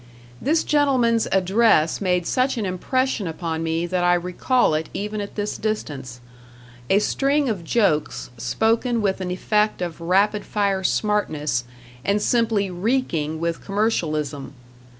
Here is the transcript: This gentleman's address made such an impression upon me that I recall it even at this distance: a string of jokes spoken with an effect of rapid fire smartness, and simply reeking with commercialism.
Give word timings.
This 0.41 0.63
gentleman's 0.63 1.27
address 1.31 2.01
made 2.01 2.25
such 2.25 2.57
an 2.57 2.65
impression 2.65 3.27
upon 3.27 3.61
me 3.61 3.85
that 3.85 4.03
I 4.03 4.15
recall 4.15 4.73
it 4.73 4.89
even 4.95 5.21
at 5.21 5.35
this 5.35 5.59
distance: 5.59 6.21
a 6.89 6.97
string 6.97 7.47
of 7.47 7.63
jokes 7.63 8.31
spoken 8.35 9.03
with 9.03 9.21
an 9.21 9.29
effect 9.29 9.79
of 9.79 10.01
rapid 10.01 10.43
fire 10.43 10.83
smartness, 10.83 11.65
and 12.03 12.19
simply 12.19 12.71
reeking 12.71 13.39
with 13.39 13.63
commercialism. 13.63 14.53